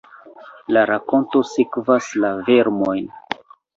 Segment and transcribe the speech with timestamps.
[0.77, 3.07] La rakonto sekvas la vermojn.